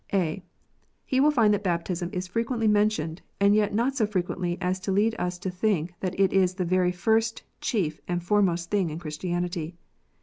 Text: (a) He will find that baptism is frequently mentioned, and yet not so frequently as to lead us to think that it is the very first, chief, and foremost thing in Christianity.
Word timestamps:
(a) 0.11 0.41
He 1.05 1.19
will 1.19 1.29
find 1.29 1.53
that 1.53 1.63
baptism 1.63 2.09
is 2.11 2.25
frequently 2.25 2.67
mentioned, 2.67 3.21
and 3.39 3.53
yet 3.53 3.71
not 3.71 3.95
so 3.95 4.07
frequently 4.07 4.57
as 4.59 4.79
to 4.79 4.91
lead 4.91 5.13
us 5.19 5.37
to 5.37 5.51
think 5.51 5.93
that 5.99 6.19
it 6.19 6.33
is 6.33 6.55
the 6.55 6.65
very 6.65 6.91
first, 6.91 7.43
chief, 7.59 8.01
and 8.07 8.23
foremost 8.23 8.71
thing 8.71 8.89
in 8.89 8.97
Christianity. 8.97 9.75